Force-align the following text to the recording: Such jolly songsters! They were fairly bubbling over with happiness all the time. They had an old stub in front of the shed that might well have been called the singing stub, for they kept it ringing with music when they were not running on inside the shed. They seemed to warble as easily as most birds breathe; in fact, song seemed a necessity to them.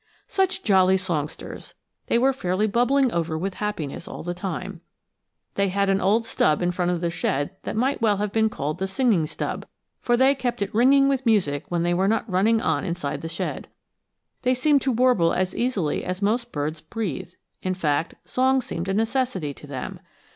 Such 0.27 0.63
jolly 0.63 0.97
songsters! 0.97 1.75
They 2.07 2.17
were 2.17 2.33
fairly 2.33 2.65
bubbling 2.65 3.11
over 3.11 3.37
with 3.37 3.53
happiness 3.53 4.07
all 4.07 4.23
the 4.23 4.33
time. 4.33 4.81
They 5.53 5.69
had 5.69 5.89
an 5.91 6.01
old 6.01 6.25
stub 6.25 6.59
in 6.63 6.71
front 6.71 6.89
of 6.89 7.01
the 7.01 7.11
shed 7.11 7.51
that 7.65 7.75
might 7.75 8.01
well 8.01 8.17
have 8.17 8.31
been 8.31 8.49
called 8.49 8.79
the 8.79 8.87
singing 8.87 9.27
stub, 9.27 9.63
for 9.99 10.17
they 10.17 10.33
kept 10.33 10.63
it 10.63 10.73
ringing 10.73 11.07
with 11.07 11.23
music 11.27 11.65
when 11.69 11.83
they 11.83 11.93
were 11.93 12.07
not 12.07 12.27
running 12.27 12.59
on 12.61 12.83
inside 12.83 13.21
the 13.21 13.29
shed. 13.29 13.67
They 14.41 14.55
seemed 14.55 14.81
to 14.81 14.91
warble 14.91 15.33
as 15.33 15.55
easily 15.55 16.03
as 16.03 16.19
most 16.19 16.51
birds 16.51 16.81
breathe; 16.81 17.33
in 17.61 17.75
fact, 17.75 18.15
song 18.27 18.59
seemed 18.61 18.87
a 18.87 18.95
necessity 18.95 19.53
to 19.53 19.67
them. 19.67 19.99